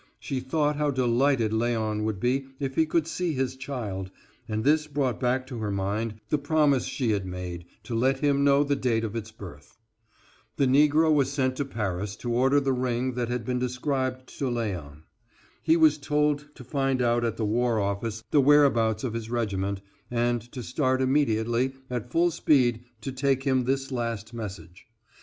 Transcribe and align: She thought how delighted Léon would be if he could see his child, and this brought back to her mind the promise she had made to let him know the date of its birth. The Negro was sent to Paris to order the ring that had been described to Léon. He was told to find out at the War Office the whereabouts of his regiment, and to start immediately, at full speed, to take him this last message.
She 0.17 0.39
thought 0.39 0.77
how 0.77 0.89
delighted 0.89 1.51
Léon 1.51 2.03
would 2.05 2.19
be 2.19 2.47
if 2.59 2.73
he 2.73 2.87
could 2.87 3.05
see 3.05 3.33
his 3.33 3.55
child, 3.55 4.09
and 4.49 4.63
this 4.63 4.87
brought 4.87 5.19
back 5.19 5.45
to 5.45 5.59
her 5.59 5.69
mind 5.69 6.15
the 6.29 6.39
promise 6.39 6.85
she 6.85 7.11
had 7.11 7.23
made 7.23 7.65
to 7.83 7.93
let 7.93 8.17
him 8.17 8.43
know 8.43 8.63
the 8.63 8.75
date 8.75 9.03
of 9.03 9.15
its 9.15 9.29
birth. 9.29 9.77
The 10.57 10.65
Negro 10.65 11.13
was 11.13 11.31
sent 11.31 11.55
to 11.57 11.65
Paris 11.65 12.15
to 12.15 12.33
order 12.33 12.59
the 12.59 12.73
ring 12.73 13.13
that 13.13 13.29
had 13.29 13.45
been 13.45 13.59
described 13.59 14.25
to 14.39 14.45
Léon. 14.45 15.03
He 15.61 15.77
was 15.77 15.99
told 15.99 16.47
to 16.55 16.63
find 16.63 16.99
out 16.99 17.23
at 17.23 17.37
the 17.37 17.45
War 17.45 17.79
Office 17.79 18.23
the 18.31 18.41
whereabouts 18.41 19.03
of 19.03 19.13
his 19.13 19.29
regiment, 19.29 19.83
and 20.09 20.41
to 20.51 20.63
start 20.63 20.99
immediately, 21.03 21.73
at 21.91 22.09
full 22.09 22.31
speed, 22.31 22.85
to 23.01 23.11
take 23.11 23.43
him 23.43 23.65
this 23.65 23.91
last 23.91 24.33
message. 24.33 24.87